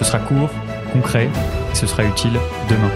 [0.00, 0.48] Ce sera court,
[0.94, 1.28] concret
[1.70, 2.32] et ce sera utile
[2.70, 2.90] demain.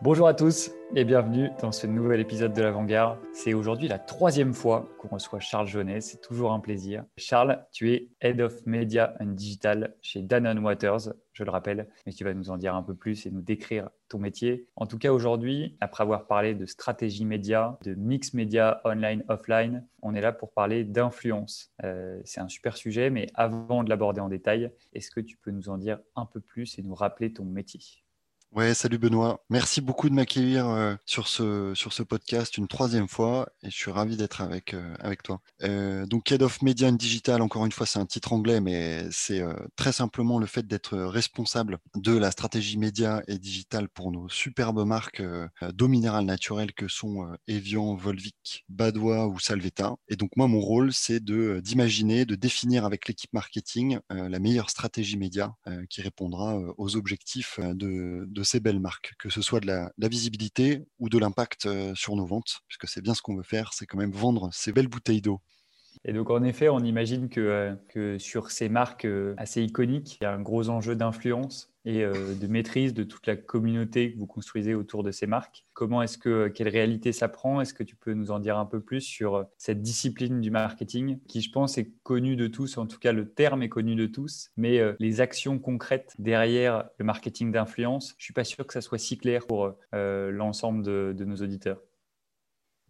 [0.00, 3.18] Bonjour à tous et bienvenue dans ce nouvel épisode de l'Avant-Garde.
[3.32, 7.04] C'est aujourd'hui la troisième fois qu'on reçoit Charles Jaunet, c'est toujours un plaisir.
[7.18, 12.12] Charles, tu es Head of Media and Digital chez Danone Waters, je le rappelle, mais
[12.12, 14.66] tu vas nous en dire un peu plus et nous décrire ton métier.
[14.76, 19.86] En tout cas, aujourd'hui, après avoir parlé de stratégie média, de mix média online, offline,
[20.00, 21.70] on est là pour parler d'influence.
[21.84, 25.50] Euh, c'est un super sujet, mais avant de l'aborder en détail, est-ce que tu peux
[25.50, 27.80] nous en dire un peu plus et nous rappeler ton métier?
[28.52, 29.44] Ouais, salut Benoît.
[29.50, 33.76] Merci beaucoup de m'accueillir euh, sur ce, sur ce podcast une troisième fois et je
[33.76, 35.42] suis ravi d'être avec, euh, avec toi.
[35.62, 39.06] Euh, donc, Head of Media and Digital, encore une fois, c'est un titre anglais, mais
[39.10, 39.44] c'est
[39.76, 44.84] très simplement le fait d'être responsable de la stratégie média et digital pour nos superbes
[44.84, 45.22] marques
[45.74, 49.94] d'eau minérale naturelle que sont Evian, Volvic, Badois ou Salvetta.
[50.08, 55.18] Et donc, moi, mon rôle, c'est d'imaginer, de définir avec l'équipe marketing la meilleure stratégie
[55.18, 55.54] média
[55.90, 61.08] qui répondra aux objectifs de ces belles marques, que ce soit de la, visibilité ou
[61.08, 63.98] de l'impact euh, sur nos ventes, puisque c'est bien ce qu'on veut faire, c'est quand
[63.98, 65.40] même vendre ces belles bouteilles d'eau.
[66.04, 70.18] Et donc, en effet, on imagine que, euh, que sur ces marques euh, assez iconiques,
[70.20, 74.12] il y a un gros enjeu d'influence et euh, de maîtrise de toute la communauté
[74.12, 75.64] que vous construisez autour de ces marques.
[75.72, 77.62] Comment est-ce que, quelle réalité ça prend?
[77.62, 81.18] Est-ce que tu peux nous en dire un peu plus sur cette discipline du marketing
[81.28, 84.04] qui, je pense, est connue de tous, en tout cas le terme est connu de
[84.04, 88.82] tous, mais les actions concrètes derrière le marketing d'influence, je suis pas sûr que ça
[88.82, 91.80] soit si clair pour l'ensemble de nos auditeurs.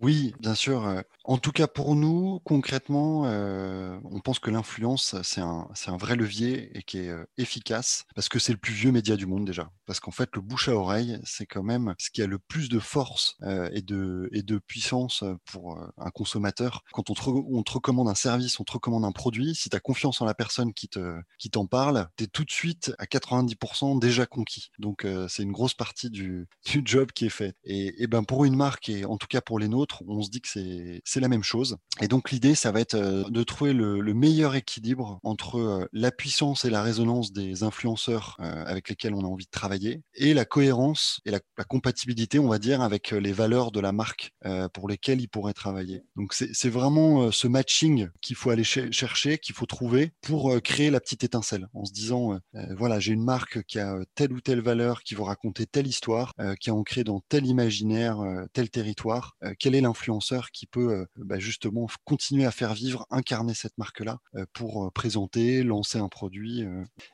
[0.00, 0.86] Oui, bien sûr.
[0.86, 5.90] Euh, en tout cas, pour nous, concrètement, euh, on pense que l'influence, c'est un, c'est
[5.90, 9.16] un vrai levier et qui est euh, efficace parce que c'est le plus vieux média
[9.16, 9.72] du monde déjà.
[9.86, 12.68] Parce qu'en fait, le bouche à oreille, c'est quand même ce qui a le plus
[12.68, 13.36] de force
[13.72, 16.84] et, de, et de puissance pour un consommateur.
[16.92, 19.76] Quand on te, on te recommande un service, on te recommande un produit, si tu
[19.76, 22.92] as confiance en la personne qui, te, qui t'en parle, tu es tout de suite
[22.98, 24.70] à 90% déjà conquis.
[24.78, 27.56] Donc, c'est une grosse partie du, du job qui est fait.
[27.64, 30.30] Et, et ben pour une marque, et en tout cas pour les nôtres, on se
[30.30, 31.76] dit que c'est la même chose.
[32.00, 36.10] Et donc l'idée, ça va être euh, de trouver le, meilleur équilibre entre euh, la
[36.10, 40.34] puissance et la résonance des influenceurs euh, avec lesquels on a envie de travailler et
[40.34, 44.32] la cohérence et la, compatibilité, on va dire, avec les valeurs de la marque
[44.72, 46.02] pour lesquelles ils pourraient travailler.
[46.16, 51.00] Donc c'est vraiment ce matching qu'il faut aller chercher, qu'il faut trouver pour créer la
[51.00, 52.38] petite étincelle en se disant,
[52.76, 56.34] voilà, j'ai une marque qui a telle ou telle valeur, qui veut raconter telle histoire,
[56.58, 59.36] qui est ancrée dans tel imaginaire, tel territoire.
[59.58, 64.18] quelle est influenceur qui peut euh, bah, justement continuer à faire vivre, incarner cette marque-là
[64.34, 66.64] euh, pour euh, présenter, lancer un produit.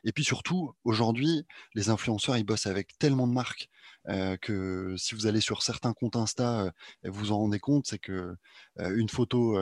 [0.03, 3.69] Et puis surtout, aujourd'hui, les influenceurs, ils bossent avec tellement de marques
[4.41, 6.71] que si vous allez sur certains comptes Insta,
[7.03, 8.35] vous en rendez compte, c'est que
[8.77, 9.57] une photo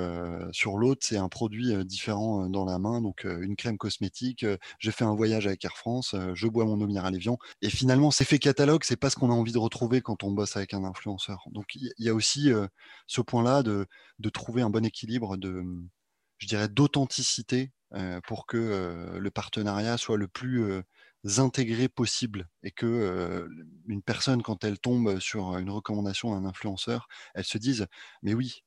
[0.52, 3.02] sur l'autre, c'est un produit différent dans la main.
[3.02, 4.46] Donc une crème cosmétique,
[4.80, 7.38] j'ai fait un voyage avec Air France, je bois mon eau minérale Evian.
[7.62, 10.32] Et finalement, c'est fait catalogue, c'est pas ce qu'on a envie de retrouver quand on
[10.32, 11.46] bosse avec un influenceur.
[11.52, 12.52] Donc il y, a aussi
[13.08, 13.88] ce point-là de,
[14.20, 15.64] de, trouver un bon équilibre de,
[16.38, 17.72] je dirais, d'authenticité
[18.26, 20.84] pour que le partenariat soit le plus
[21.38, 23.48] intégrés possibles et que
[23.88, 27.88] une personne, quand elle tombe sur une recommandation d'un influenceur, elle se dise
[28.24, 28.64] Mais oui,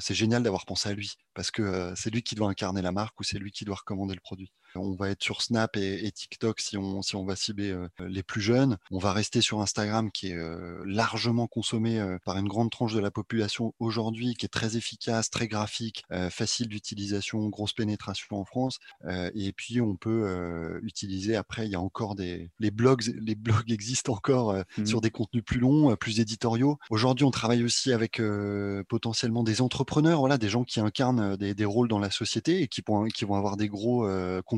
[0.00, 3.18] c'est génial d'avoir pensé à lui parce que c'est lui qui doit incarner la marque
[3.20, 4.52] ou c'est lui qui doit recommander le produit.
[4.74, 8.40] On va être sur Snap et, TikTok si on, si on va cibler les plus
[8.40, 8.78] jeunes.
[8.90, 10.38] On va rester sur Instagram qui est
[10.84, 15.48] largement consommé par une grande tranche de la population aujourd'hui, qui est très efficace, très
[15.48, 18.78] graphique, facile d'utilisation, grosse pénétration en France.
[19.08, 23.70] et puis on peut utiliser après, il y a encore des les blogs, les blogs
[23.72, 26.78] existent encore mmh sur des contenus plus longs, plus éditoriaux.
[26.90, 28.20] Aujourd'hui, on travaille aussi avec
[28.88, 32.82] potentiellement des entrepreneurs, voilà, des gens qui incarnent des, rôles dans la société et qui,
[33.14, 34.08] qui vont avoir des gros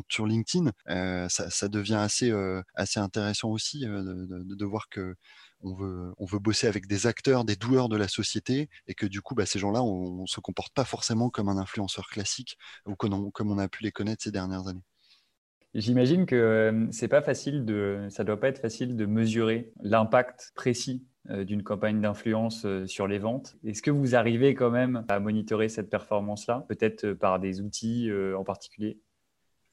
[0.08, 2.62] sur LinkedIn, euh, ça, devient assez, euh,
[2.96, 5.14] intéressant aussi euh, de, voir que
[5.60, 9.06] on veut, on veut bosser avec des acteurs, des doueurs de la société, et que
[9.06, 12.58] du coup, bah, ces gens-là, on ne se comporte pas forcément comme un influenceur classique
[12.86, 14.84] ou comme on, a pu les connaître ces dernières années.
[15.74, 21.06] J'imagine que c'est pas facile de, ça doit pas être facile de mesurer l'impact précis
[21.30, 23.56] d'une campagne d'influence sur les ventes.
[23.64, 28.42] Est-ce que vous arrivez quand même à monitorer cette performance-là, peut-être par des outils en
[28.42, 29.00] particulier?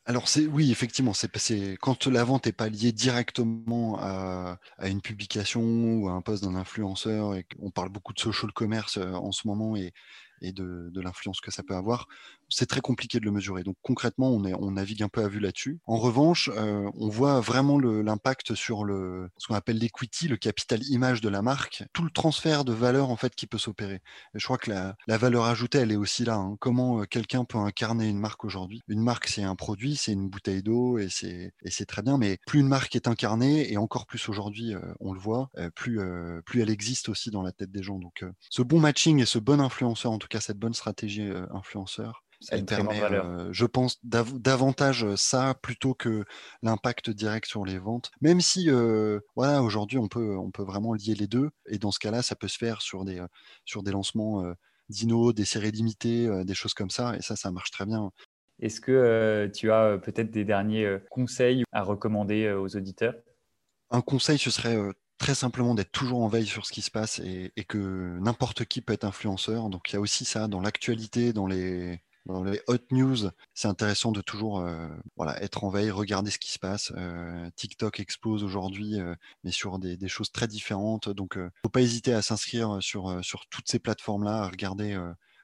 [0.09, 5.61] Alors c'est oui, effectivement, c'est quand la vente n'est pas liée directement à, une publication
[5.61, 9.31] ou à un poste d'un influenceur et qu'on parle beaucoup de social commerce euh, en
[9.31, 9.94] ce moment et,
[10.41, 12.07] et de, l'influence que ça peut avoir,
[12.50, 13.63] c'est très compliqué de le mesurer.
[13.63, 15.80] Donc concrètement, on, navigue un peu à vue là-dessus.
[15.86, 21.21] En revanche, euh, on voit vraiment l'impact sur ce qu'on appelle l'equity, le capital image
[21.21, 24.01] de la marque, tout le transfert de valeur en fait qui peut s'opérer.
[24.33, 26.36] Je crois que la, valeur ajoutée, elle est aussi là.
[26.36, 26.56] Hein.
[26.59, 28.81] Comment euh, quelqu'un peut incarner une marque aujourd'hui?
[28.88, 32.18] Une marque, c'est un produit, c'est une bouteille d'eau et c'est très bien.
[32.18, 36.00] Mais plus une marque est incarnée et encore plus aujourd'hui, euh, on le voit, plus
[36.00, 38.00] elle existe aussi dans la tête des gens.
[38.00, 42.23] Donc ce bon matching et ce bon influenceur, en tout cas cette bonne stratégie influenceur,
[42.47, 46.23] elle permet, euh, je pense, davantage euh, ça plutôt que
[46.63, 48.11] l'impact direct sur les ventes.
[48.21, 51.49] Même si, euh, voilà, aujourd'hui, on peut, on peut vraiment lier les deux.
[51.67, 53.21] Et dans ce cas-là, ça peut se faire sur des,
[53.65, 54.43] sur des lancements
[54.87, 57.15] dino, des séries limitées, des choses comme ça.
[57.17, 58.09] Et ça, ça marche très bien.
[58.61, 63.15] Est-ce que tu as peut-être des derniers conseils à recommander aux auditeurs?
[63.91, 64.77] Un conseil, ce serait
[65.19, 68.81] très simplement d'être toujours en veille sur ce qui se passe et que n'importe qui
[68.81, 69.69] peut être influenceur.
[69.69, 72.01] Donc il y a aussi ça dans l'actualité, dans les,
[72.68, 73.18] hot news,
[73.54, 74.88] c'est intéressant de toujours euh,
[75.42, 76.92] être en veille, regarder ce qui se passe.
[76.95, 79.13] Euh, TikTok explose aujourd'hui, euh,
[79.44, 81.10] mais sur des, choses très différentes.
[81.10, 84.98] Donc, faut pas hésiter à s'inscrire sur, sur toutes ces plateformes-là, à regarder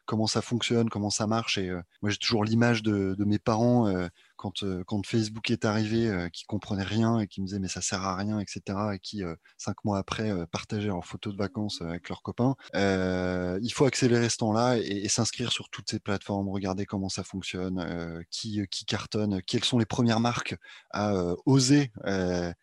[0.06, 1.57] comment ça fonctionne, comment ça marche.
[1.57, 1.69] Et
[2.02, 3.92] moi, j'ai toujours l'image de, mes parents
[4.36, 8.04] quand, quand Facebook est arrivé, qui comprenaient rien et qui me disaient mais ça sert
[8.04, 8.62] à rien, etc.
[8.94, 9.24] Et qui
[9.57, 12.56] cinq mois après partageaient leurs photos de vacances avec leurs copains.
[12.74, 18.24] il faut accélérer ce temps-là et, s'inscrire sur toutes ces plateformes, regarder comment ça fonctionne,
[18.30, 20.56] qui, qui cartonne, quelles sont les premières marques
[20.92, 21.13] à
[21.46, 21.92] oser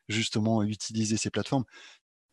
[0.08, 1.64] justement utiliser ces plateformes.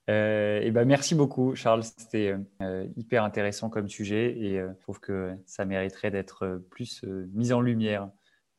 [0.10, 1.84] Euh, et ben merci beaucoup, Charles.
[1.84, 7.04] C'était euh, hyper intéressant comme sujet et euh, je trouve que ça mériterait d'être plus
[7.34, 8.10] mis en lumière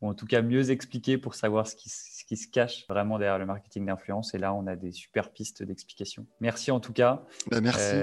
[0.01, 3.19] ou en tout cas mieux expliqué pour savoir ce qui, ce qui se cache vraiment
[3.19, 4.33] derrière le marketing d'influence.
[4.33, 6.25] Et là, on a des super pistes d'explication.
[6.41, 7.23] Merci en tout cas.
[7.51, 7.97] Ben, merci.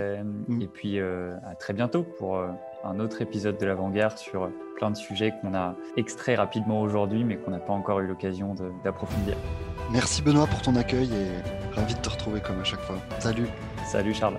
[0.48, 0.62] Mm.
[0.62, 2.40] Et puis à très bientôt pour
[2.84, 7.38] un autre épisode de l'Avant-Garde sur plein de sujets qu'on a extraits rapidement aujourd'hui, mais
[7.38, 8.54] qu'on n'a pas encore eu l'occasion
[8.84, 9.36] d'approfondir.
[9.92, 12.98] Merci Benoît pour ton accueil et ravi de te retrouver comme à chaque fois.
[13.19, 13.48] Salut.
[13.86, 14.38] Salut Charles.